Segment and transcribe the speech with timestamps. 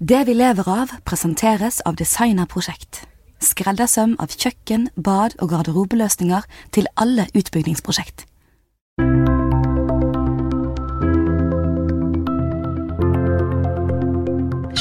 [0.00, 3.04] Det vi lever av, presenteres av Designerprosjekt.
[3.38, 6.42] Skreddersøm av kjøkken, bad og garderobeløsninger
[6.74, 8.24] til alle utbyggingsprosjekt.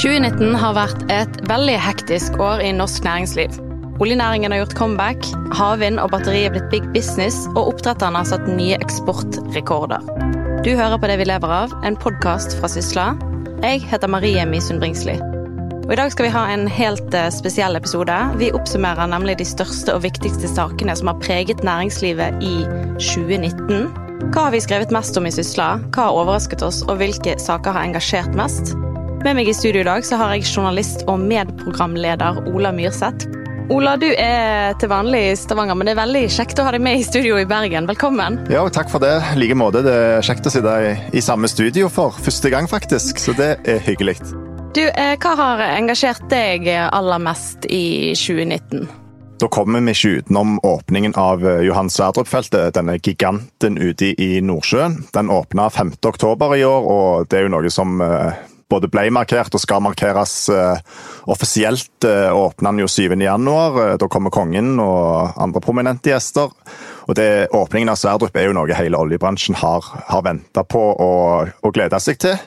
[0.01, 3.53] «2019 har vært et veldig hektisk år i norsk næringsliv.
[4.01, 8.49] Oljenæringen har gjort comeback, havvind og batteri er blitt big business, og oppdretterne har satt
[8.49, 10.01] nye eksportrekorder.
[10.65, 13.11] Du hører på Det vi lever av, en podkast fra Sysla.
[13.63, 15.13] Jeg heter Marie Misund Bringsli.
[15.85, 18.15] Og I dag skal vi ha en helt eh, spesiell episode.
[18.41, 22.51] Vi oppsummerer nemlig de største og viktigste sakene som har preget næringslivet i
[22.99, 23.87] 2019.
[24.33, 25.77] Hva har vi skrevet mest om i Sysla?
[25.95, 28.73] Hva har overrasket oss, og hvilke saker har engasjert mest?
[29.23, 33.42] Med meg i studio i dag så har jeg journalist og medprogramleder Ola Myrseth.
[33.71, 36.81] Ola, du er til vanlig i Stavanger, men det er veldig kjekt å ha deg
[36.83, 37.87] med i studio i Bergen.
[37.87, 38.41] Velkommen.
[38.51, 39.13] Ja, takk for det.
[39.31, 39.79] I like måte.
[39.85, 43.21] Det er kjekt å sitte i, i, samme studio for første gang, faktisk.
[43.23, 44.17] Så det er hyggelig.
[44.75, 48.83] Du, eh, hva har engasjert deg aller mest i 2019?
[49.39, 55.05] Da kommer vi ikke utenom åpningen av eh, Johan Sverdrup-feltet, denne giganten ute i Nordsjøen.
[55.15, 58.43] Den åpna 5.10 i år, og det er jo noe som eh,
[58.73, 60.79] både ble markert og skal markeres uh,
[61.29, 61.93] offisielt.
[62.05, 63.49] Uh, åpner den jo 7.1.
[63.49, 66.51] Uh, da kommer kongen og andre prominente gjester.
[67.07, 71.53] Og det, Åpningen av Sverdrup er jo noe hele oljebransjen har, har venta på og,
[71.61, 72.39] og gleda seg til.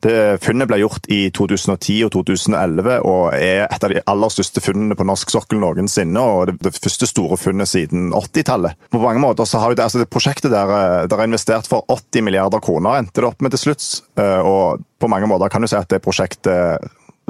[0.00, 4.62] Det Funnet ble gjort i 2010 og 2011 og er et av de aller største
[4.64, 6.20] funnene på norsk sokkel noensinne.
[6.20, 8.78] og Det, det første store funnet siden 80-tallet.
[8.92, 10.72] På mange måter så har det, altså det prosjektet der,
[11.04, 13.90] det der er investert for 80 milliarder kroner, endte det opp med til slutt.
[14.20, 16.88] Eh, og på mange måter kan du si at det prosjektet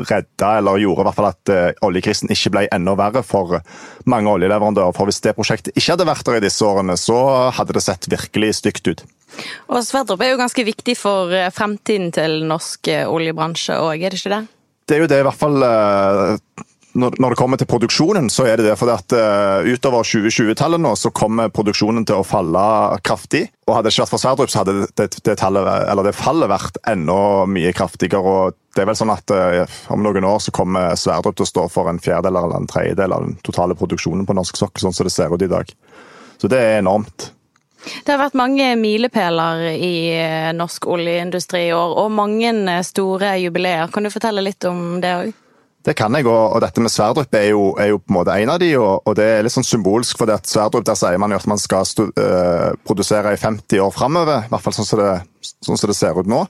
[0.08, 3.60] redda, eller gjorde i hvert fall at uh, oljekrisen ikke ble enda verre for
[4.10, 4.96] mange oljeleverandører.
[4.96, 7.18] For hvis det prosjektet ikke hadde vært der i disse årene, så
[7.56, 9.04] hadde det sett virkelig stygt ut.
[9.70, 14.12] Og Sverdrup er jo ganske viktig for eh, fremtiden til norsk eh, oljebransje òg, er
[14.12, 14.42] det ikke det?
[14.88, 16.32] Det er jo det, i hvert fall eh,
[16.92, 19.14] når det kommer til produksjonen, så er det det fordi at
[19.62, 22.62] utover 2020-tallet nå, så kommer produksjonen til å falle
[23.06, 23.44] kraftig.
[23.68, 25.70] Og hadde det ikke vært for Sverdrup, så hadde det, det, tallet,
[26.02, 28.20] det fallet vært enda mye kraftigere.
[28.20, 29.32] og det er vel sånn at
[29.90, 33.14] Om noen år så kommer Sverdrup til å stå for en fjerdedel eller en tredjedel
[33.14, 35.70] av den totale produksjonen på norsk sokkel, sånn som det ser ut i dag.
[36.40, 37.30] Så det er enormt.
[37.80, 42.52] Det har vært mange milepæler i eh, norsk oljeindustri i år, og mange
[42.84, 43.88] store jubileer.
[43.92, 45.30] Kan du fortelle litt om det òg?
[45.80, 48.52] Det kan jeg, og, dette med Sverdrup er jo, er jo, på en måte en
[48.52, 50.18] av de, og, og det er litt sånn symbolsk.
[50.20, 53.94] for at Sverdrup der sier man jo at man skal uh, produsere i 50 år
[53.94, 54.44] framover.
[54.44, 56.44] I hvert fall sånn som, det, sånn som det ser ut nå.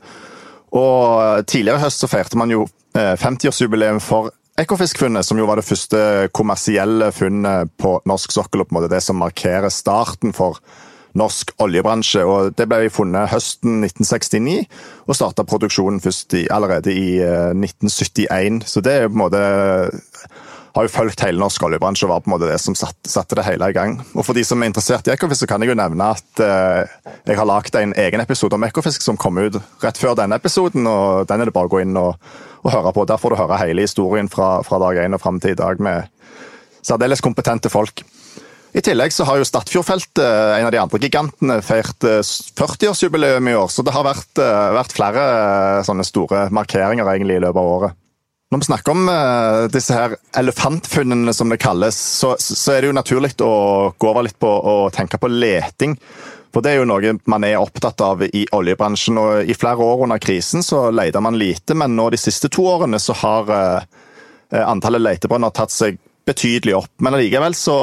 [0.74, 5.56] Og Tidligere i høst så feirte man jo uh, 50-årsjubileum for Ekofisk-funnet, som jo var
[5.56, 8.60] det første kommersielle funnet på norsk sokkel.
[8.60, 10.58] og på en måte Det som markerer starten for
[11.18, 12.24] norsk oljebransje.
[12.24, 14.66] og Det ble funnet høsten 1969,
[15.06, 17.18] og starta produksjonen først i, allerede i
[17.56, 18.30] 1971.
[18.30, 19.44] Eh, så det er på en måte
[20.74, 23.34] har jo fulgt hele norsk oljebransje og var på en måte det som satte, satte
[23.38, 23.96] det hele i gang.
[24.14, 27.10] Og For de som er interessert i Ekofisk, så kan jeg jo nevne at eh,
[27.26, 30.86] jeg har lagd en egen episode om Ekofisk som kom ut rett før denne episoden.
[30.86, 32.14] og Den er det bare å gå inn og,
[32.62, 33.06] og høre på.
[33.08, 35.82] Der får du høre hele historien fra, fra dag én og fram til i dag
[35.82, 36.06] med
[36.86, 38.04] særdeles kompetente folk.
[38.72, 42.04] I tillegg så har jo Statfjordfeltet, eh, en av de andre gigantene, feirt
[42.58, 43.66] 40-årsjubileum eh, i år.
[43.68, 45.24] Så det har vært, eh, vært, flere
[45.86, 47.96] sånne store markeringer egentlig i løpet av året.
[48.50, 49.10] Når vi snakker om
[49.70, 54.26] disse her elefantfunnene, som det kalles, så, så er det jo naturlig å gå over
[54.26, 55.94] litt på å tenke på leting.
[56.50, 59.20] For Det er jo noe man er opptatt av i oljebransjen.
[59.22, 62.66] og I flere år under krisen så leter man lite, men nå de siste to
[62.66, 63.86] årene så har
[64.50, 66.92] antallet letebrønner tatt seg betydelig opp.
[67.02, 67.76] Men allikevel så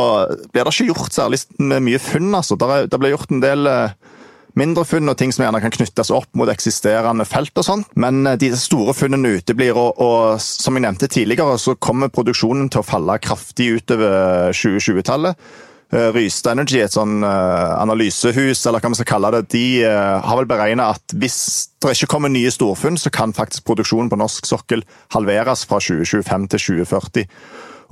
[0.51, 2.31] blir det ikke gjort særlig mye funn.
[2.35, 2.57] altså.
[2.57, 4.15] Det, blir gjort en del eh,
[4.57, 7.53] mindre funn og ting som gjerne kan knyttes opp mot eksisterende felt.
[7.55, 7.93] og sånt.
[7.95, 12.71] Men eh, de store funnene uteblir, og, og som jeg nevnte tidligere, så kommer produksjonen
[12.73, 15.47] til å falle kraftig utover 2020-tallet.
[15.87, 20.49] Eh, Ryste Energy, et sånn analysehus, eller hva man skal kalle det, de har vel
[20.49, 21.39] beregna at hvis
[21.79, 24.83] det ikke kommer nye storfunn, så kan faktisk produksjonen på norsk sokkel
[25.15, 27.31] halveres fra 2025 til 2040.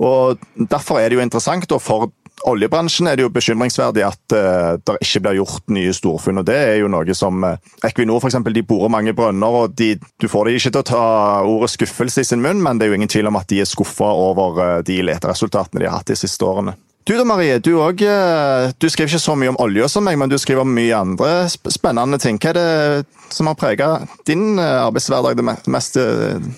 [0.04, 2.10] Og Derfor er det jo interessant, og for
[2.44, 6.42] oljebransjen er det jo bekymringsverdig at det ikke blir gjort nye storfunn.
[6.42, 7.46] og Det er jo noe som
[7.80, 10.90] Equinor for eksempel, de borer mange brønner, og de, du får de ikke til å
[10.92, 11.04] ta
[11.48, 13.70] ordet skuffelse i sin munn, men det er jo ingen tvil om at de er
[13.70, 16.76] skuffa over de leteresultatene de har hatt de siste årene.
[17.06, 17.58] Du da, Marie.
[17.62, 20.72] Du, også, du skriver ikke så mye om olje som meg, men du skriver om
[20.74, 22.40] mye andre spennende ting.
[22.42, 26.06] Hva er det som har preget din arbeidshverdag det meste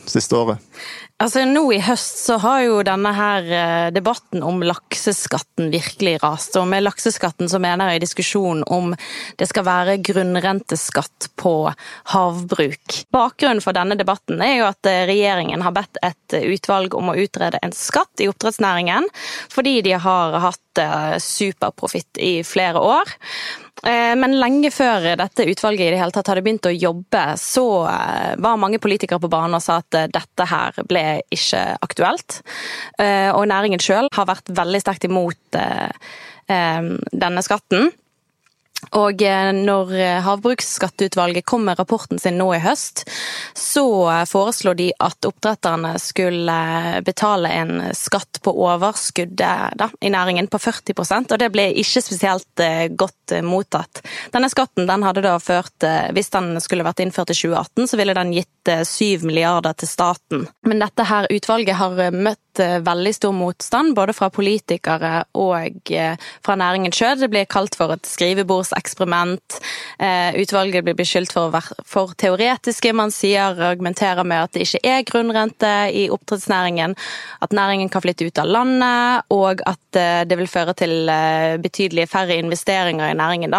[0.09, 0.65] siste året?
[1.19, 6.55] Altså Nå i høst så har jo denne her eh, debatten om lakseskatten virkelig rast.
[6.61, 8.93] Og med lakseskatten så mener jeg diskusjonen om
[9.41, 11.55] det skal være grunnrenteskatt på
[12.15, 13.01] havbruk.
[13.11, 17.19] Bakgrunnen for denne debatten er jo at eh, regjeringen har bedt et utvalg om å
[17.19, 19.11] utrede en skatt i oppdrettsnæringen,
[19.51, 23.19] fordi de har hatt eh, superprofitt i flere år.
[23.87, 27.67] Eh, men lenge før dette utvalget i det hele tatt hadde begynt å jobbe, så
[27.91, 31.05] eh, var mange politikere på banen og sa at eh, dette her ble
[31.35, 32.41] ikke aktuelt.
[32.99, 35.57] Og næringen sjøl har vært veldig sterkt imot
[36.49, 37.91] denne skatten.
[38.97, 43.03] Og eh, når eh, Havbruksskatteutvalget kom med rapporten sin nå i høst,
[43.59, 46.59] så eh, foreslo de at oppdretterne skulle
[47.05, 52.63] betale en skatt på overskuddet da, i næringen på 40% og det ble ikke spesielt
[52.99, 54.01] godt mottatt.
[54.33, 55.85] Denne skatten den hadde da ført,
[56.15, 60.47] hvis den skulle vært innført i 2018, så ville den gitt 7 milliarder til staten.
[60.67, 65.93] Men dette her utvalget har møtt veldig stor motstand, både fra politikere og
[66.45, 67.19] fra næringen sjøl.
[67.21, 69.59] Det blir kalt for et skrivebordseksperiment.
[69.99, 72.95] Eh, utvalget blir beskyldt for å være for teoretiske.
[72.97, 76.97] Man sier, og argumenterer med at det ikke er grunnrente i oppdrettsnæringen,
[77.45, 80.97] at næringen kan flytte ut av landet, og at eh, det vil føre til
[81.63, 83.55] betydelige færre investeringer i næringen.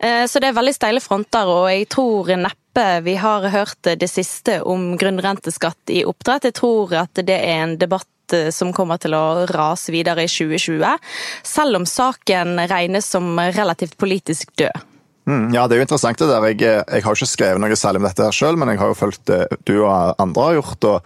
[0.00, 2.59] Så det er veldig steile fronter, og jeg tror neppe
[3.02, 6.46] vi har hørt det siste om grunnrenteskatt i oppdrett.
[6.46, 10.30] Jeg tror at det er en debatt Eh, som kommer til å rase videre i
[10.30, 11.10] 2020,
[11.46, 14.86] selv om saken regnes som relativt politisk død.
[15.28, 16.48] Mm, ja, det er jo interessant det der.
[16.50, 18.90] Jeg, eh, jeg har ikke skrevet noe særlig om dette her sjøl, men jeg har
[18.90, 20.84] jo fulgt det du og andre har gjort.
[20.84, 21.04] og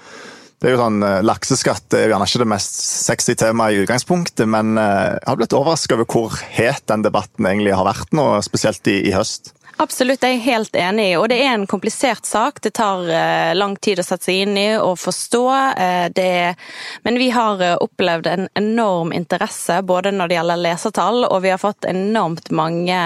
[0.61, 3.83] det er jo sånn, eh, Lakseskatt er jo gjerne ikke det mest sexy temaet i
[3.85, 8.41] utgangspunktet, men jeg har blitt overraska over hvor het den debatten egentlig har vært nå,
[8.41, 9.53] spesielt i, i høst.
[9.77, 11.07] Absolutt, jeg er helt enig.
[11.19, 12.61] Og det er en komplisert sak.
[12.63, 15.43] Det tar eh, lang tid å sette seg inn i og forstå.
[15.83, 16.55] Eh, det,
[17.03, 21.51] men vi har eh, opplevd en enorm interesse både når det gjelder lesertall, og vi
[21.51, 23.01] har fått enormt mange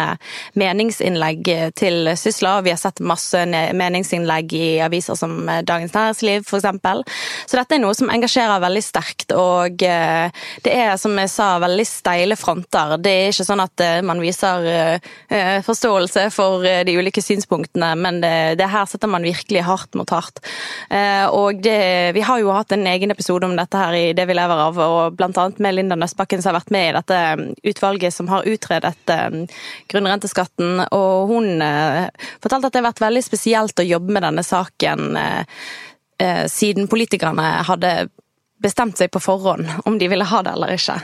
[0.60, 1.48] meningsinnlegg
[1.78, 2.58] til Sysla.
[2.66, 6.68] Vi har sett masse meningsinnlegg i aviser som Dagens Næringsliv f.eks.
[7.48, 9.32] Så dette er noe som engasjerer veldig sterkt.
[9.32, 12.98] Og det er, som jeg sa, veldig steile fronter.
[13.00, 14.68] Det er ikke sånn at man viser
[15.64, 19.94] forståelse for for eh, de ulike synspunktene, men det, det her setter man virkelig hardt
[19.94, 20.40] mot hardt.
[20.90, 24.26] Eh, og det, vi har jo hatt en egen episode om dette her i Det
[24.26, 27.44] vi lever av, og annet med Linda Nøstbakken som har vært med i dette um,
[27.62, 28.94] utvalget som har utredet
[29.88, 32.08] grunnrenteskatten, og hun eh,
[32.42, 35.20] fortalte at det har vært veldig spesielt å jobbe med denne saken
[36.50, 38.08] siden politikerne hadde
[38.58, 40.96] bestemt seg på forhånd om de ville ha det eller ikke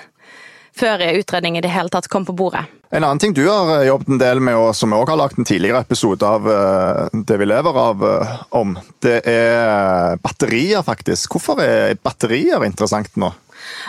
[0.75, 2.65] før utredning i det hele tatt kom på bordet.
[2.95, 5.19] En annen ting du har eh, jobbet en del med, og som vi også har
[5.19, 10.85] lagt en tidligere episode av eh, Det vi lever av eh, om, det er batterier,
[10.87, 11.35] faktisk.
[11.35, 13.33] Hvorfor er batterier interessant nå?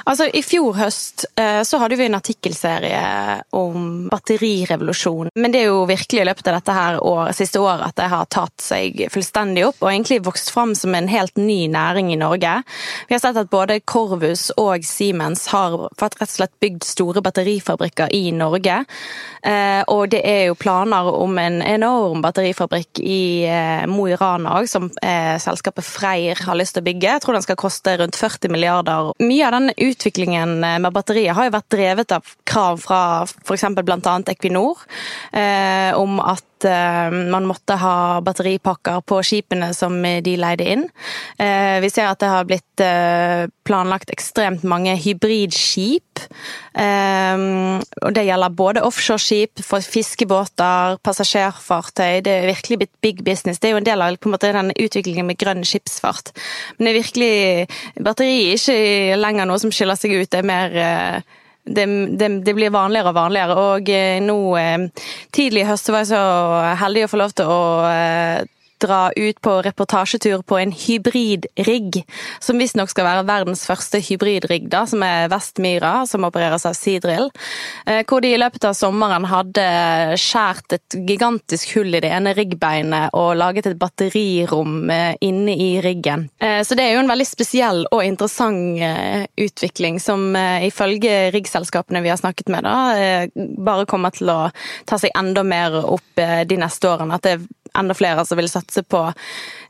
[0.06, 3.02] Altså, I fjor høst eh, så hadde vi en artikkelserie
[3.58, 5.32] om batterirevolusjon.
[5.36, 8.10] Men det er jo virkelig i løpet av dette her år, siste året at det
[8.12, 12.20] har tatt seg fullstendig opp, og egentlig vokst fram som en helt ny næring i
[12.20, 12.58] Norge.
[13.10, 18.14] Vi har sett at både Corvus og Siemens har rett og slett bygd store batterifabrikker
[18.16, 18.82] i Norge.
[19.46, 24.60] Eh, og det er jo planer om en enorm batterifabrikk i eh, Mo i Rana
[24.60, 27.10] òg, som selskapet Freyr har lyst til å bygge.
[27.10, 29.12] Jeg tror den skal koste rundt 40 milliarder.
[29.22, 33.66] Mye av den utviklingen eh, med batterier har jo vært drevet av krav fra f.eks.
[33.81, 34.16] bl.a.
[34.31, 34.83] Equinor
[35.31, 40.88] eh, om at eh, man måtte ha batteripakker på skipene som de leide inn.
[41.38, 46.14] Eh, vi ser at det har blitt eh, planlagt ekstremt mange hybridskip.
[46.75, 47.46] Eh,
[48.01, 52.22] og det gjelder både offshoreskip, fiskebåter, passasjerfartøy.
[52.25, 53.60] Det er virkelig blitt big business.
[53.60, 56.34] Det er jo en del av på en måte, den utviklingen med grønn skipsfart.
[56.77, 57.34] Men det er virkelig
[58.05, 60.29] Batteri er ikke lenger noe som skiller seg ut.
[60.32, 61.86] Det er mer eh, det,
[62.20, 63.55] det, det, blir vanligere og vanligere.
[63.72, 66.25] Og eh, nå eh, tidlig i høst var jeg så
[66.82, 67.62] heldig å få lov til å
[68.82, 72.01] dra ut på reportasjetur på en hybridrigg,
[72.39, 77.29] som visstnok skal være verdens første hybridrigg, da, som er Vestmyra, som opereres av Seadrill.
[77.86, 79.65] Eh, hvor de i løpet av sommeren hadde
[80.22, 85.70] skjært et gigantisk hull i det ene riggbeinet og laget et batterirom eh, inne i
[85.84, 86.27] riggen.
[86.39, 88.46] Eh, så det er jo en veldig spesiell og interessant
[89.39, 93.27] utvikling, som ifølge riggselskapene vi har snakket med, da,
[93.65, 94.39] bare kommer til å
[94.88, 97.17] ta seg enda mer opp de neste årene.
[97.17, 97.38] At det
[97.79, 99.01] enda flere som vil satse på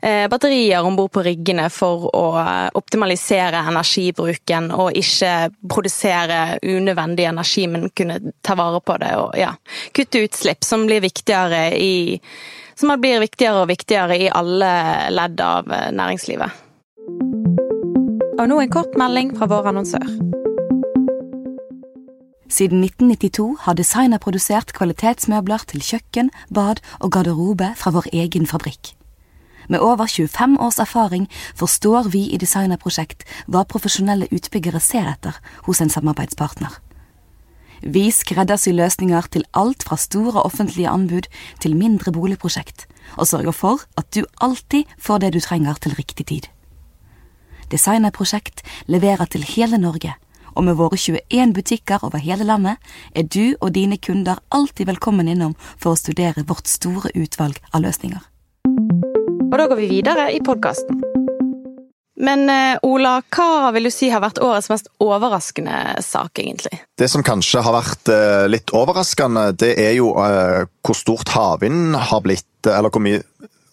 [0.00, 2.26] eh, batterier om bord på riggene for å
[2.78, 5.32] optimalisere energibruken og ikke
[5.70, 9.52] produsere unødvendig energi, men kunne ta vare på det og ja,
[9.96, 11.96] kutte utslipp, som blir viktigere i
[12.76, 14.70] som blir viktigere og viktigere i alle
[15.14, 16.64] ledd av eh, næringslivet.
[18.36, 20.44] Og nå en kort melding fra vår annonsør.
[22.48, 28.92] Siden 1992 har designer produsert kvalitetsmøbler til kjøkken, bad og garderobe fra vår egen fabrikk.
[29.68, 31.26] Med over 25 års erfaring
[31.58, 36.70] forstår vi i Designerprosjekt hva profesjonelle utbyggere ser etter hos en samarbeidspartner.
[37.82, 41.26] Vi skreddersyr løsninger til alt fra store offentlige anbud
[41.60, 42.86] til mindre boligprosjekt,
[43.18, 46.46] og sørger for at du alltid får det du trenger til riktig tid.
[47.70, 50.14] Designerprosjekt leverer til hele Norge,
[50.56, 52.80] og med våre 21 butikker over hele landet
[53.14, 57.84] er du og dine kunder alltid velkommen innom for å studere vårt store utvalg av
[57.84, 58.22] løsninger.
[59.46, 61.02] Og da går vi videre i podkasten.
[62.16, 66.80] Men eh, Ola, hva vil du si har vært årets mest overraskende sak, egentlig?
[66.96, 71.92] Det som kanskje har vært eh, litt overraskende, det er jo eh, hvor stort havvind
[72.08, 73.20] har blitt, eller hvor mye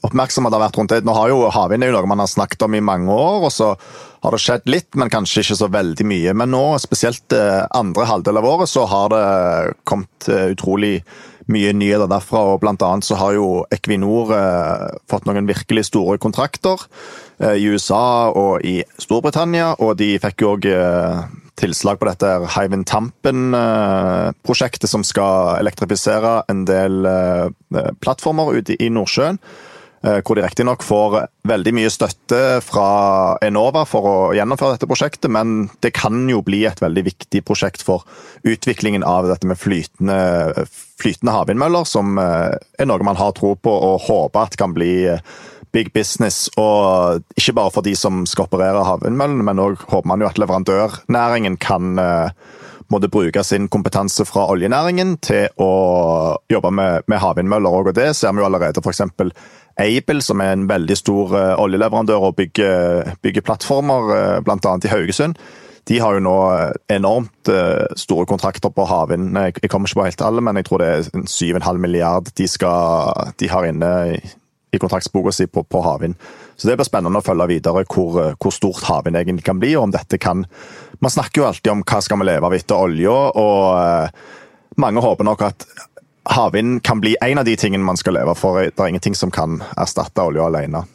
[0.04, 1.04] oppmerksomhet det har vært rundt det.
[1.08, 3.54] Nå har jo Havvind er jo noe man har snakket om i mange år, og
[3.56, 3.74] så
[4.24, 6.34] har det skjedd litt, men kanskje ikke så veldig mye.
[6.40, 7.36] Men nå, spesielt
[7.76, 9.24] andre halvdel av året, så har det
[9.90, 11.02] kommet utrolig
[11.52, 12.44] mye nyheter derfra.
[12.54, 16.86] og Blant annet så har jo Equinor eh, fått noen virkelig store kontrakter
[17.40, 19.74] eh, i USA og i Storbritannia.
[19.84, 21.24] Og de fikk jo òg eh,
[21.60, 29.42] tilslag på dette Hywind Tampen-prosjektet, som skal elektrifisere en del eh, plattformer ute i Nordsjøen.
[30.04, 31.14] Eh, hvor de riktignok får
[31.48, 32.88] veldig mye støtte fra
[33.46, 37.86] Enova for å gjennomføre dette prosjektet, men det kan jo bli et veldig viktig prosjekt
[37.88, 38.04] for
[38.44, 40.66] utviklingen av dette med flytende,
[41.00, 42.52] flytende havvindmøller, som eh,
[42.84, 45.24] er noe man har tro på og håper at kan bli eh,
[45.72, 46.50] big business.
[46.60, 50.42] Og ikke bare for de som skal operere havvindmøllene, men òg håper man jo at
[50.42, 51.96] leverandørnæringen kan
[52.92, 55.72] måtte bruke sin kompetanse fra oljenæringen til å
[56.52, 57.80] jobbe med, med havvindmøller.
[57.80, 59.04] Og det ser vi jo allerede f.eks.
[59.80, 64.78] Aibel, som er en veldig stor uh, oljeleverandør og bygger, bygger plattformer, uh, bl.a.
[64.78, 65.40] i Haugesund.
[65.90, 67.50] De har jo nå eh, enormt
[68.00, 69.36] store kontrakter på havvind.
[69.36, 73.34] Jeg, kommer ikke på helt alle, men jeg tror det er 7,5 milliard de, skal,
[73.36, 73.90] de har inne
[74.74, 76.18] i, kontraktsboka si på, på havvind.
[76.56, 79.90] Så det blir spennende å følge videre hvor, hvor stort havvind egentlig kan bli, og
[79.90, 80.46] om dette kan
[81.04, 85.28] Man snakker jo alltid om hva skal vi leve av etter olja, og mange håper
[85.28, 85.66] nok at
[86.24, 88.62] havvind kan bli en av de tingene man skal leve for.
[88.64, 90.86] Det er ingenting som kan erstatte olje alene.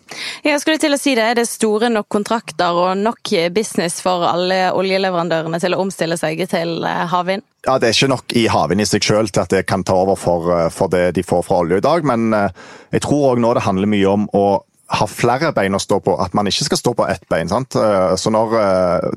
[0.44, 1.25] Jeg skulle til å si det.
[1.25, 6.40] Er det store nok kontrakter og nok business for alle oljeleverandørene til å omstille seg
[6.49, 7.44] til eh, havvind?
[7.66, 9.99] Ja, Det er ikke nok i havvind i seg selv til at det kan ta
[10.00, 12.08] over for, eh, for det de får fra olje i dag.
[12.08, 12.49] Men eh,
[12.97, 14.47] jeg tror òg nå det handler mye om å
[14.88, 17.50] ha flere bein å stå på, at man ikke skal stå på ett bein.
[17.50, 17.76] sant?
[18.16, 18.54] Så når,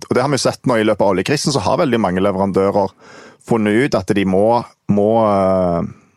[0.03, 2.91] og Det har vi sett nå i løpet av oljekrisen, så har veldig mange leverandører
[3.48, 4.60] funnet ut at de må,
[4.91, 5.08] må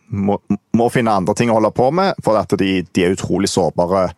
[0.09, 0.39] må,
[0.77, 4.09] må, finne andre ting å holde på med, for at de, de er utrolig sårbare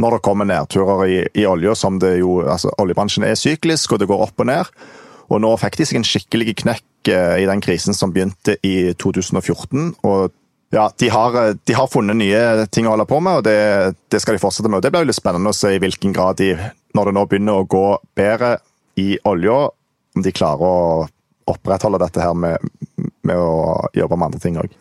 [0.00, 1.74] når det kommer nedturer i, i olja.
[1.76, 4.70] som altså Oljebransjen er syklisk, og det går opp og ned.
[5.32, 8.92] Og nå fikk de seg en skikkelig knekk eh, i den krisen som begynte i
[9.00, 9.92] 2014.
[10.02, 10.32] og
[10.72, 11.34] ja, de har,
[11.64, 14.70] de har, funnet nye ting å holde på med, og det, det skal de fortsette
[14.70, 14.78] med.
[14.78, 16.54] og Det blir jo litt spennende å se i hvilken grad de,
[16.96, 18.54] når det nå begynner å gå bedre
[18.96, 19.66] i olja,
[20.16, 21.04] om de klarer å
[21.52, 22.72] opprettholde dette her med,
[23.28, 24.72] med å jobbe med andre ting òg.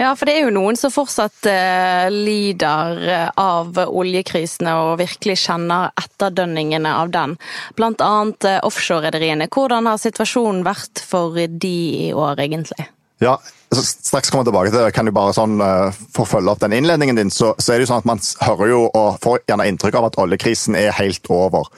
[0.00, 5.40] Ja, for det er jo noen som fortsatt eh, lider eh, av oljekrisene og virkelig
[5.44, 7.36] kjenner etterdønningene av den.
[7.78, 9.50] Blant annet eh, offshorerederiene.
[9.52, 11.76] Hvordan har situasjonen vært for de
[12.08, 12.88] i år, egentlig?
[13.20, 13.34] Ja,
[13.76, 14.92] straks kommer jeg tilbake til det.
[14.96, 17.84] Kan du bare sånn, uh, få følge opp den innledningen din, så, så, er det
[17.84, 21.28] jo sånn at man hører jo og får gjerne inntrykk av at oljekrisen er helt
[21.28, 21.68] over.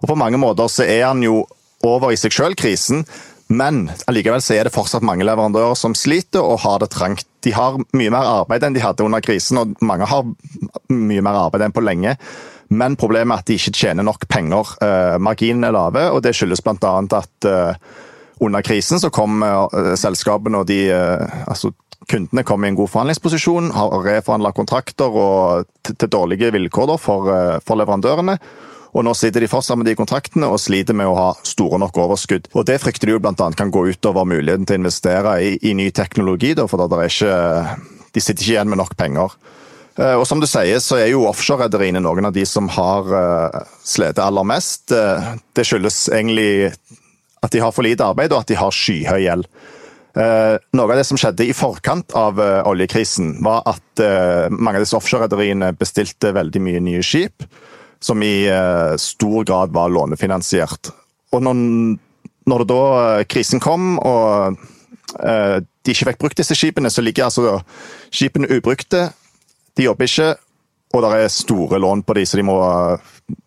[0.00, 1.42] Og På mange måter så er den jo
[1.84, 3.04] over i seg sjøl, krisen.
[3.46, 7.28] Men allikevel så er det fortsatt mange leverandører som sliter og har det trangt.
[7.46, 10.26] De har mye mer arbeid enn de hadde under krisen, og mange har
[10.90, 12.16] mye mer arbeid enn på lenge.
[12.74, 14.74] Men problemet er at de ikke tjener nok penger.
[14.82, 16.94] Eh, marginene er lave, og det skyldes bl.a.
[17.20, 17.78] at eh,
[18.42, 20.80] under krisen så kom eh, selskapene og de
[21.46, 21.74] altså
[22.06, 27.32] Kundene kom i en god forhandlingsposisjon, har reforhandla kontrakter og til, dårlige vilkår for,
[27.66, 28.36] for leverandørene.
[28.96, 31.98] Og Nå sitter de fortsatt med de kontraktene og sliter med å ha store nok
[32.06, 32.48] overskudd.
[32.56, 33.50] Og Det frykter de jo bl.a.
[33.52, 37.36] kan gå utover muligheten til å investere i, i ny teknologi, da, for er ikke,
[38.16, 39.36] de sitter ikke igjen med nok penger.
[40.00, 43.60] Eh, og som du sier, så er jo offshorerederiene noen av de som har uh,
[43.84, 44.88] slitt aller mest.
[44.88, 46.72] Uh, det skyldes egentlig
[47.44, 49.48] at de har for lite arbeid, og at de har skyhøy gjeld.
[50.16, 54.00] Noe av det som skjedde i forkant av oljekrisen, var at
[54.48, 57.44] mange av disse offshorerederiene bestilte veldig mye nye skip
[58.06, 60.92] som i uh, stor grad var lånefinansiert.
[61.34, 61.60] Og når,
[62.46, 64.56] når det da uh, krisen kom og
[65.18, 67.60] uh, de ikke fikk brukt disse skipene, så ligger altså
[68.14, 69.08] skipene ubrukte.
[69.76, 70.32] De jobber ikke,
[70.94, 72.56] og det er store lån på de, så de må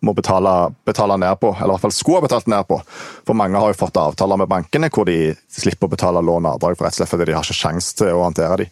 [0.04, 2.80] må betale, betale, ned på, eller i hvert fall skulle ha betalt ned på.
[3.28, 6.58] For mange har jo fått avtaler med bankene hvor de slipper å betale lån og
[6.58, 8.68] avdrag, for rett og slett fordi de har ikke sjanse til å håndtere de.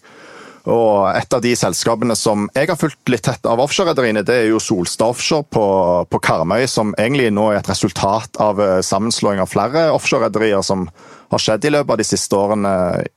[0.67, 4.50] Og Et av de selskapene som jeg har fulgt litt tett av offshorerederiene, det er
[4.51, 5.67] jo Solstad Offshore på,
[6.12, 10.89] på, Karmøy, som egentlig nå er et resultat av eh, sammenslåing av flere offshorerederier som
[11.31, 12.74] har skjedd i løpet av de siste årene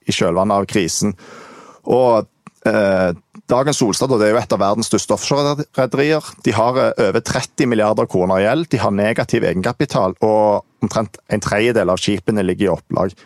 [0.06, 1.16] i kjølvannet av krisen.
[1.90, 2.28] Og
[2.70, 3.10] eh,
[3.50, 6.30] Dagens Solstad det er jo et av verdens største offshorerederier.
[6.46, 11.18] De har eh, over 30 milliarder kroner i gjeld, de har negativ egenkapital, og omtrent
[11.26, 13.18] en tredjedel av skipene ligger i opplag.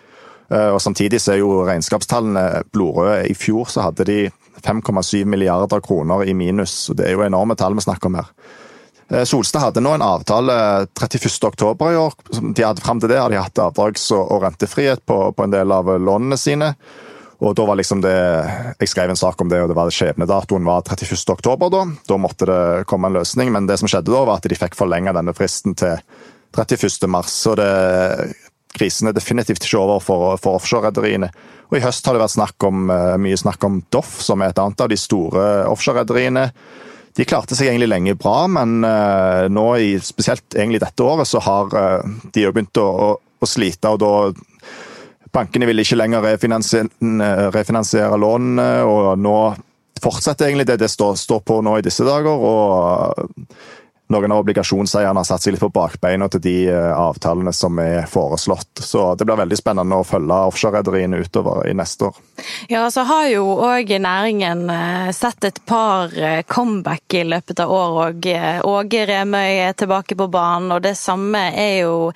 [0.50, 3.28] Eh, og Samtidig så er jo regnskapstallene blodrøde.
[3.30, 4.18] I fjor så hadde de
[4.64, 6.70] 5,7 milliarder kroner i minus.
[6.86, 8.30] så Det er jo enorme tall vi snakker om her.
[9.10, 12.14] Eh, Solstad hadde nå en avtale 31.10 i år.
[12.54, 15.72] De hadde Fram til det hadde de hatt avdrags- og rentefrihet på, på en del
[15.72, 16.74] av lånene sine.
[17.44, 18.14] Og da var liksom det,
[18.80, 21.18] Jeg skrev en sak om det, og det var skjebnedatoen var 31.
[21.34, 21.70] oktober.
[21.70, 24.56] Da Da måtte det komme en løsning, men det som skjedde da, var at de
[24.56, 25.98] fikk forlenget denne fristen til
[26.54, 27.08] 31.
[27.10, 27.32] mars.
[27.32, 28.34] Så det,
[28.74, 31.30] krisen er definitivt ikke over for, for offshorerederiene.
[31.70, 34.52] Og I høst har det vært snakk om, eh, mye snakk om Doff, som er
[34.52, 36.48] et annet av de store offshorerederiene.
[37.14, 39.68] De klarte seg egentlig lenge bra, men uh, nå
[40.02, 43.92] spesielt egentlig dette året så har uh, de jo begynt å, å, å slite.
[43.92, 46.90] og da Bankene vil ikke lenger refinansiere,
[47.54, 49.38] refinansiere lånene, og nå
[50.02, 52.34] fortsetter egentlig det det står, står på nå i disse dager.
[52.34, 53.48] og
[54.14, 58.06] noen av obligasjonseierne har satt seg litt på bakbeina til de eh, avtalene som er
[58.10, 58.82] foreslått.
[58.84, 62.20] Så det blir veldig spennende å følge offshorerederiene utover i neste år.
[62.70, 67.72] Ja, så har jo òg næringen eh, sett et par eh, comeback i løpet av
[67.74, 68.30] året.
[68.64, 72.12] Åge Remøy er tilbake på banen, og det samme er jo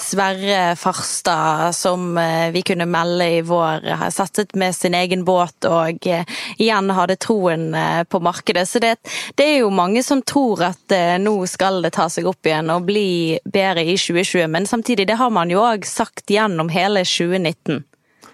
[0.00, 2.16] Sverre Farstad, som
[2.54, 7.66] vi kunne melde i vår, har satset med sin egen båt og igjen hadde troen
[8.08, 8.64] på markedet.
[8.68, 8.94] Så det,
[9.36, 12.88] det er jo mange som tror at nå skal det ta seg opp igjen og
[12.88, 17.84] bli bedre i 2020, men samtidig, det har man jo òg sagt gjennom hele 2019.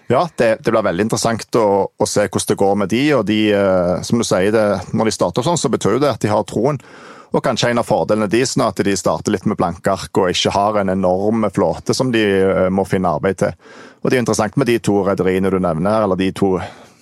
[0.07, 3.03] Ja, det, det, blir veldig interessant å, å, se hvordan det går med de.
[3.17, 6.23] og de, eh, som du sier, det, Når de starter sånn, så betyr det at
[6.23, 6.79] de har troen.
[7.35, 10.31] Og kanskje en av fordelene deres er at de starter litt med blanke ark og
[10.31, 13.57] ikke har en enorm flåte som de eh, må finne arbeid til.
[13.99, 16.55] Og Det er interessant med de to rederiene du nevner, eller de to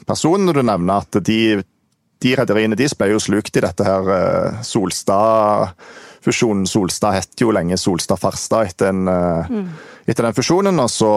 [0.09, 1.61] personene du nevner, at de
[2.25, 6.65] de rederiene de ble jo slukt i dette her eh, Solstad-fusjonen.
[6.69, 9.67] Solstad het jo lenge Solstad Farstad etter, eh, mm.
[10.07, 11.11] etter, den fusjonen, og så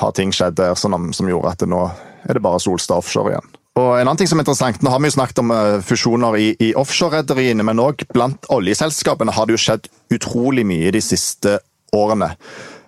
[0.00, 1.82] har ting skjedd der som, som gjorde at nå
[2.24, 3.50] er det bare Solstad offshore igjen.
[3.74, 6.32] Og en annen ting som er interessant, Nå har vi jo snakket om eh, fusjoner
[6.38, 11.58] i, i offshorerederiene, men òg blant oljeselskapene har det jo skjedd utrolig mye de siste
[11.94, 12.30] årene.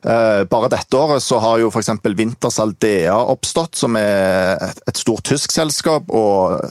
[0.06, 1.88] Bare dette året så har jo f.eks.
[2.04, 4.54] Wintershall Dea oppstått, som er
[4.86, 6.06] et stort tysk selskap.
[6.14, 6.62] og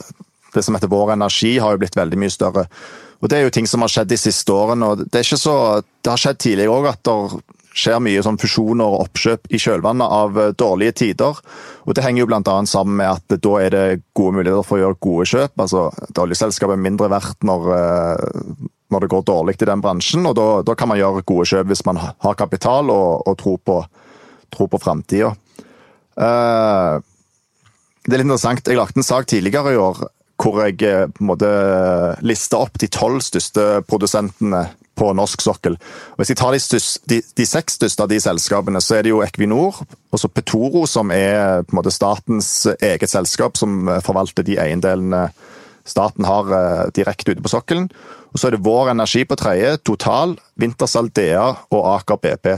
[0.56, 2.66] det som heter Vår Energi, har jo blitt veldig mye større.
[3.20, 4.86] Og Det er jo ting som har skjedd de siste årene.
[4.86, 7.16] og Det, så, det har skjedd tidligere òg at det
[7.76, 11.40] skjer mye sånn fusjoner og oppkjøp i kjølvannet av eh, dårlige tider.
[11.84, 12.56] Og Det henger jo bl.a.
[12.68, 13.84] sammen med at da er det
[14.16, 15.60] gode muligheter for å gjøre gode kjøp.
[15.60, 20.26] altså et Oljeselskap er mindre verdt når, eh, når det går dårlig i den bransjen.
[20.26, 23.56] og da, da, kan man gjøre gode kjøp hvis man har kapital og, og tro
[23.60, 23.82] på,
[24.56, 25.34] tro på framtida.
[26.16, 26.96] Uh,
[28.06, 28.64] det er litt interessant.
[28.64, 30.06] Jeg lagde en sak tidligere i år
[30.40, 31.52] hvor jeg eh, på en måte
[32.26, 35.76] lista opp de tolv største produsentene på norsk sokkel.
[36.14, 39.04] Og hvis jeg tar de, største, de, de, seks største av de selskapene, så er
[39.04, 43.90] det jo Equinor og så Petoro, som er på en måte statens eget selskap, som
[44.04, 45.26] forvalter de eiendelene
[45.86, 47.88] staten har eh, direkte ute på sokkelen.
[48.32, 52.48] Og så er det Vår Energi på tredje, Total, Wintershall DA og Aker BP.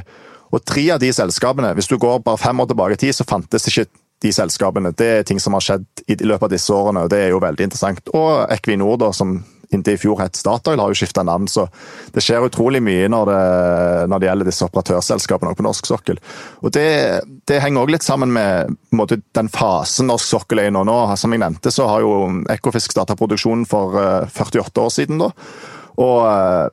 [0.54, 3.26] Og tre av de selskapene, hvis du går bare fem år tilbake i tid, så
[3.28, 3.90] fantes det ikke
[4.22, 4.94] de selskapene.
[4.96, 7.44] Det er ting som har skjedd i løpet av disse årene, og det er jo
[7.44, 8.10] veldig interessant.
[8.16, 9.38] Og Equinor, da, som
[9.74, 11.48] inntil i fjor het Statoil, har jo skifta navn.
[11.50, 11.66] Så
[12.14, 13.40] det skjer utrolig mye når det,
[14.10, 16.20] når det gjelder disse operatørselskapene på norsk sokkel.
[16.62, 16.88] Og Det,
[17.48, 20.98] det henger òg litt sammen med måte, den fasen norsk sokkel er i nå.
[21.20, 22.14] Som jeg nevnte, så har jo
[22.52, 23.98] Ekofisk starta produksjonen for
[24.32, 25.20] 48 eh, år siden.
[25.22, 25.32] da.
[25.98, 26.66] Og eh,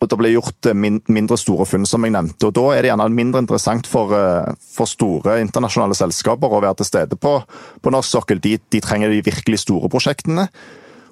[0.00, 0.76] og det ble gjort eh,
[1.12, 2.48] mindre store funn, som jeg nevnte.
[2.48, 6.80] og Da er det gjerne mindre interessant for, eh, for store internasjonale selskaper å være
[6.80, 7.36] til stede på,
[7.84, 8.40] på norsk sokkel.
[8.40, 10.48] De, de, trenger de virkelig store prosjektene.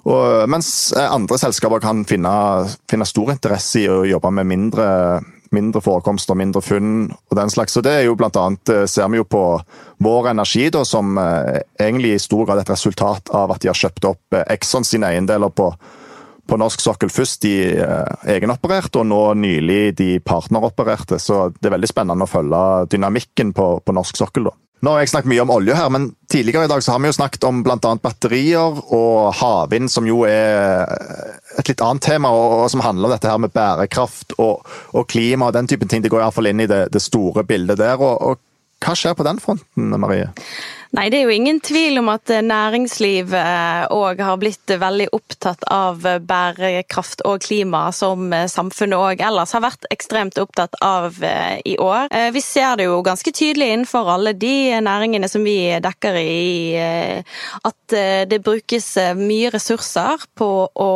[0.09, 2.31] Og, mens eh, andre selskaper kan finne,
[2.89, 4.89] finne, stor interesse i å jobbe med mindre,
[5.53, 7.77] mindre forekomster, mindre funn og den slags.
[7.77, 9.43] Og det er jo blant annet, ser vi jo på
[10.01, 13.77] Vår Energi, da, som egentlig i stor grad er et resultat av at de har
[13.77, 15.69] kjøpt opp Exxon sine eiendeler på
[16.49, 21.19] på norsk sokkel først de eh, egenopererte, og nå nylig de partneropererte.
[21.21, 24.49] Så det er veldig spennende å følge dynamikken på, på norsk sokkel.
[24.49, 24.55] da.
[24.79, 27.09] Nå har jeg snakket mye om olje her, men tidligere i dag så har vi
[27.09, 27.89] jo snakket om bl.a.
[27.99, 30.87] batterier og havvind, som jo er
[31.59, 34.63] et litt annet tema, og, som handler om dette her med bærekraft og,
[34.95, 36.05] og klima og den typen ting.
[36.05, 37.99] Det går iallfall inn i det, det, store bildet der.
[37.99, 38.39] Og, og
[38.79, 40.31] hva skjer på den fronten, Marie?
[40.89, 46.01] Nei, det er jo ingen tvil om at næringslivet òg har blitt veldig opptatt av
[46.01, 52.07] bærekraft og klima, som samfunnet òg ellers har vært ekstremt opptatt av eh, i år.
[52.09, 56.73] Eh, vi ser det jo ganske tydelig innenfor alle de næringene som vi dekker i,
[56.81, 57.37] eh,
[57.69, 57.77] at
[58.29, 58.85] det brukes
[59.17, 60.91] mye ressurser på å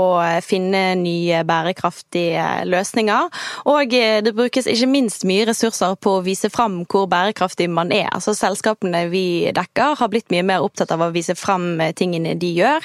[0.45, 3.31] finne nye bærekraftige løsninger.
[3.73, 8.11] Og det brukes ikke minst mye ressurser på å vise fram hvor bærekraftig man er.
[8.13, 9.25] Altså selskapene vi
[9.57, 12.83] dekker politikere har blitt mye mer opptatt av å vise fram eh, tingene de gjør.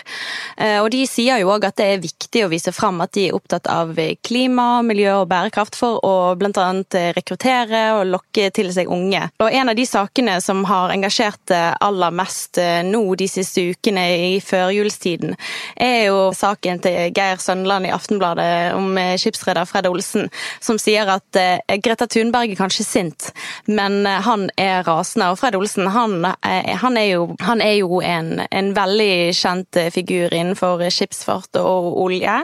[0.57, 3.29] Eh, og de sier jo òg at det er viktig å vise fram at de
[3.29, 6.69] er opptatt av klima, miljø og bærekraft for å bl.a.
[6.95, 9.29] Eh, rekruttere og lokke til seg unge.
[9.41, 14.41] Og en av de sakene som har engasjert aller mest nå de siste ukene i
[14.43, 15.35] førjulstiden,
[15.81, 20.29] er jo saken til Geir Søndeland i Aftenbladet om skipsreder Fred Olsen,
[20.65, 21.39] som sier at
[21.85, 23.31] Greta Thunberg er kanskje sint,
[23.67, 25.31] men han er rasende.
[25.33, 26.25] Og Fred Olsen han,
[26.83, 31.97] han han er jo, han er jo en, en, veldig kjent figur innenfor skipsfart og
[32.03, 32.41] olje.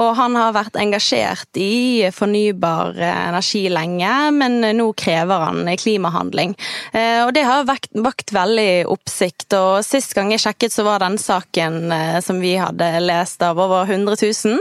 [0.00, 6.54] Og han har vært engasjert i fornybar energi lenge, men nå krever han klimahandling.
[6.92, 9.48] Eh, og det har vakt, vakt veldig oppsikt.
[9.56, 13.60] Og sist gang jeg sjekket, så var den saken eh, som vi hadde lest av
[13.62, 14.60] over 100 000,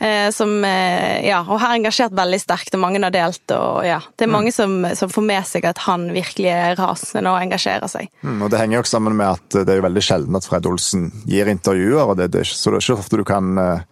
[0.00, 3.44] eh, som ja, og har engasjert veldig sterkt, og mange har delt.
[3.54, 4.56] og ja, Det er mange mm.
[4.56, 8.10] som, som får med seg at han virkelig er rasende og engasjerer seg.
[8.22, 10.46] Mm, og det henger jo også sammen med at det er jo veldig sjelden at
[10.48, 12.04] Fred Olsen gir intervjuer.
[12.06, 13.84] og det, det, Så det er ikke ofte du kan, eh,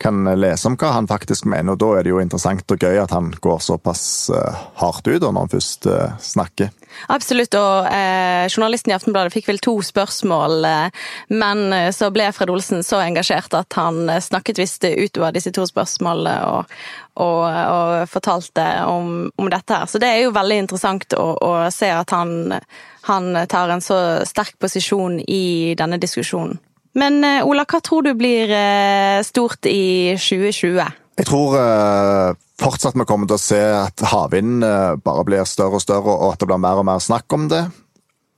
[0.00, 1.74] kan, lese om hva han faktisk mener.
[1.74, 4.02] og Da er det jo interessant og gøy at han går såpass
[4.34, 6.72] uh, hardt ut når han først uh, snakker.
[7.06, 11.60] Absolutt, og eh, journalisten i Aftenbladet fikk vel to spørsmål, eh, men
[11.94, 16.74] så ble Fred Olsen så engasjert at han snakket visst utover disse to spørsmålene og,
[17.22, 19.86] og, og fortalte om, om, dette her.
[19.86, 22.58] Så det er jo veldig interessant å, å se at han
[23.02, 26.58] han tar en så sterk posisjon i denne diskusjonen.
[26.98, 30.80] Men eh, Ola, hva tror du blir eh, stort i 2020?
[31.20, 34.64] Jeg tror uh, fortsatt vi kommer til å se at havvind
[35.04, 37.66] bare blir større og større, og at det blir mer og mer snakk om det.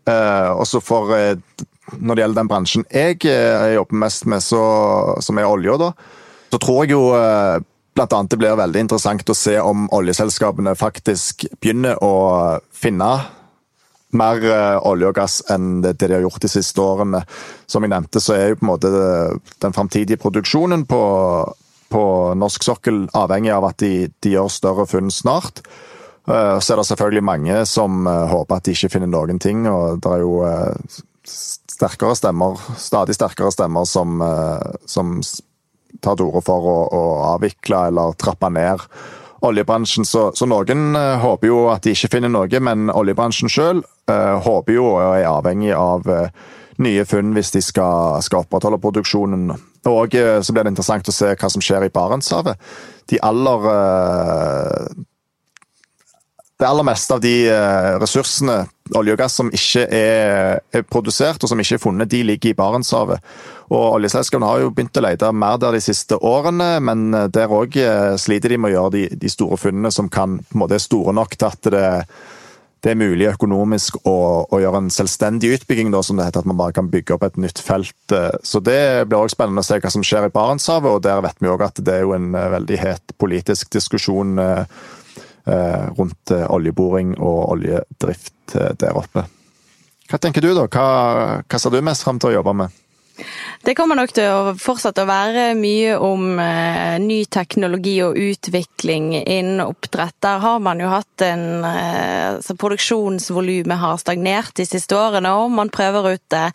[0.03, 3.21] Og også for Når det gjelder den bransjen jeg
[3.77, 4.63] jobber mest med, så,
[5.23, 5.93] som er olja, da,
[6.51, 7.05] så tror jeg jo
[7.95, 13.13] blant annet det blir veldig interessant å se om oljeselskapene faktisk begynner å finne
[14.19, 17.23] mer uh, olje og gass enn det, de har gjort de siste årene.
[17.71, 18.91] Som jeg nevnte, så er jo på en måte
[19.65, 21.03] den framtidige produksjonen på,
[21.93, 22.03] på,
[22.39, 25.65] norsk sokkel avhengig av at de, de gjør større funn snart.
[26.29, 30.03] Uh, så er det selvfølgelig mange som håper at de ikke finner noen ting, og
[30.05, 30.37] det er jo
[31.27, 34.21] sterkere stemmer, stadig sterkere stemmer som,
[34.91, 35.17] som
[36.03, 38.83] tar til orde for å, å avvikle eller trappe ned
[39.43, 40.07] oljebransjen.
[40.09, 44.35] Så, så noen uh, håper jo at de ikke finner noe, men oljebransjen sjøl eh,
[44.47, 46.49] håper jo og er avhengig av uh,
[46.83, 49.53] nye funn hvis de skal, skal opprettholde produksjonen.
[49.91, 52.59] Og så blir det interessant å se hva som skjer i Barentshavet.
[53.11, 53.67] De aller
[56.63, 57.35] det aller meste av de
[57.99, 58.61] ressursene,
[58.95, 62.53] olje og gass, som ikke er, er, produsert og som ikke er funnet, de ligger
[62.53, 63.25] i Barentshavet.
[63.73, 67.79] Og Oljeselskapene har jo begynt å lete mer der de siste årene, men der òg
[67.81, 70.79] eh, sliter de med å gjøre de, de store funnene som kan, på en måte
[70.79, 71.91] er store nok til at det,
[72.83, 76.51] det er mulig økonomisk å, å, gjøre en selvstendig utbygging, da, som det heter, at
[76.51, 78.01] man bare kan bygge opp et nytt felt.
[78.15, 78.33] Eh.
[78.47, 81.43] Så Det blir også spennende å se hva som skjer i Barentshavet, og der vet
[81.43, 84.37] vi òg at det er jo en eh, veldig het politisk diskusjon
[85.45, 89.25] rundt oljeboring og oljedrift der oppe.
[90.11, 90.69] Hva tenker du, da?
[90.69, 90.87] Hva,
[91.43, 92.79] hva ser du mest fram til å jobbe med?
[93.63, 99.13] Det kommer nok til å fortsette å være mye om eh, ny teknologi og utvikling
[99.21, 100.17] innen oppdrett.
[100.25, 105.55] Der har man jo hatt en eh, så Produksjonsvolumet har stagnert de siste årene, og
[105.55, 106.51] man prøver ut eh,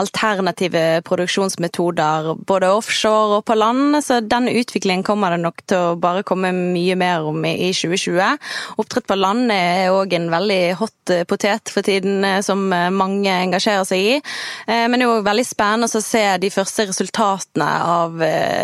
[0.00, 4.00] alternative produksjonsmetoder både offshore og på land.
[4.06, 8.40] Så den utviklingen kommer det nok til å bare komme mye mer om i 2020.
[8.80, 12.88] Oppdrett på land er òg en veldig hot eh, potet for tiden, eh, som eh,
[12.88, 14.18] mange engasjerer seg i.
[14.66, 18.22] Men det er jo veldig spennende å se de første resultatene av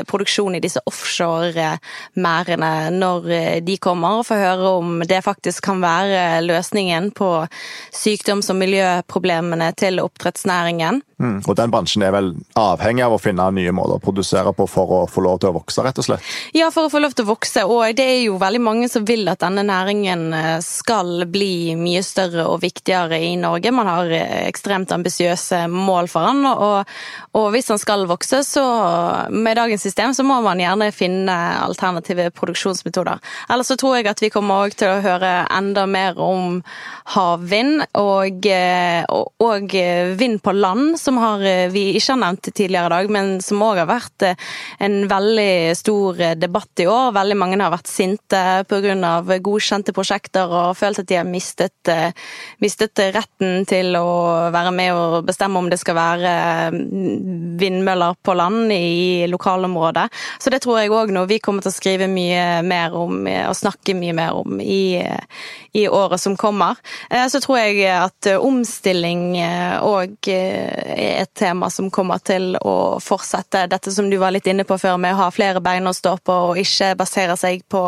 [0.08, 5.82] produksjonen i disse offshore-merdene når eh, de kommer, og få høre om det faktisk kan
[5.82, 7.30] være løsningen på
[7.94, 11.02] sykdoms- og miljøproblemene til oppdrettsnæringen.
[11.22, 11.38] Mm.
[11.46, 14.94] Og den bransjen er vel avhengig av å finne nye måter å produsere på for
[14.96, 16.30] å få lov til å vokse, rett og slett?
[16.56, 17.62] Ja, for å få lov til å vokse.
[17.68, 22.02] Og det er jo veldig mange som vil at denne næringen eh, skal bli mye
[22.06, 23.70] større og viktigere i Norge.
[23.74, 26.90] Man har eh, ekstremt ambisiøse mål for den, og,
[27.38, 28.64] og hvis den skal vokse, så
[29.30, 33.22] med dagens system så må man gjerne finne alternative produksjonsmetoder.
[33.52, 36.60] Ellers så tror jeg at vi kommer til å høre enda mer om
[37.14, 39.78] havvind og, eh, og, og
[40.18, 43.62] vind på land som har, eh, vi ikke har nevnt tidligere i dag, men som
[43.62, 44.34] òg har vært eh,
[44.80, 47.12] en veldig stor eh, debatt i år.
[47.16, 49.38] Veldig mange har vært sinte pga.
[49.42, 51.90] godkjente prosjekter og følt at de har mistet,
[52.60, 56.32] mistet, retten til å være med og bestemme om det skal være
[56.72, 60.08] vindmøller på land i lokalområdet.
[60.38, 63.56] Så det tror jeg òg noe vi kommer til å skrive mye mer om og
[63.56, 65.00] snakke mye mer om i,
[65.72, 66.78] i året som kommer.
[67.08, 69.36] Så tror jeg at omstilling
[69.82, 70.32] òg
[70.92, 73.66] er et tema som kommer til å fortsette.
[73.72, 76.16] Dette som du var litt inne på før, med å ha flere bein å stå
[76.24, 77.84] på og ikke basere seg på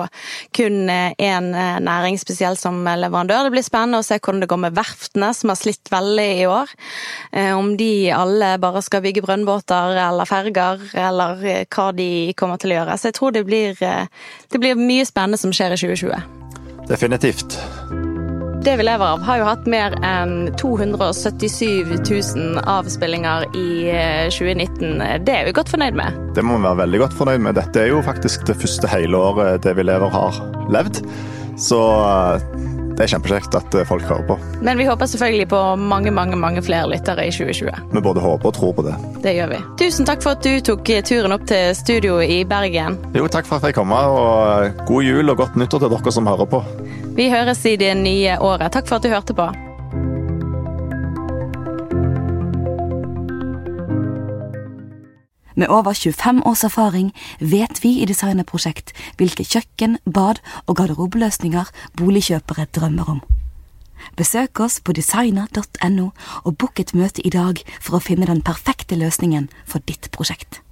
[0.57, 1.51] kun én
[1.85, 3.49] næring, spesielt som leverandør.
[3.49, 6.47] Det blir spennende å se hvordan det går med verftene, som har slitt veldig i
[6.51, 6.75] år.
[7.33, 12.75] Eh, om de alle bare skal bygge brønnbåter eller ferger, eller hva de kommer til
[12.75, 12.99] å gjøre.
[12.99, 14.07] Så jeg tror det blir, eh,
[14.51, 16.23] det blir mye spennende som skjer i 2020.
[16.89, 17.59] Definitivt.
[18.65, 23.93] Det vi lever av, har jo hatt mer enn 277 000 avspillinger i
[24.33, 25.03] 2019.
[25.05, 26.17] Eh, det er vi godt fornøyd med.
[26.33, 27.59] Det må vi være veldig godt fornøyd med.
[27.61, 30.41] Dette er jo faktisk det første hele året Det vi lever har
[30.73, 31.03] levd.
[31.61, 32.49] Så eh,
[32.97, 34.39] det er kjempekjekt at eh, folk hører på.
[34.65, 37.93] Men vi håper selvfølgelig på mange mange, mange flere lyttere i 2020.
[37.93, 38.97] Vi både håper og tror på det.
[39.29, 39.63] Det gjør vi.
[39.85, 42.97] Tusen takk for at du tok turen opp til studio i Bergen.
[43.13, 43.93] Jo, takk for at jeg kom.
[43.93, 46.65] Og god jul og godt nyttår til dere som hører på.
[47.15, 48.73] Vi høres i det nye året.
[48.75, 49.47] Takk for at du hørte på.
[55.55, 62.67] Med over 25 års erfaring vet vi i Designerprosjekt hvilke kjøkken, bad og garderobeløsninger boligkjøpere
[62.75, 63.23] drømmer om.
[64.19, 66.11] Besøk oss på designer.no
[66.43, 70.64] og book et møte i dag for å finne den perfekte løsningen for ditt prosjekt.